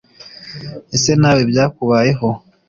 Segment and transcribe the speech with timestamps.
[0.95, 2.27] Ese nawe byakubayeho?